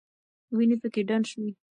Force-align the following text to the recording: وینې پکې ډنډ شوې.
وینې 0.57 0.75
پکې 0.81 1.01
ډنډ 1.09 1.25
شوې. 1.31 1.49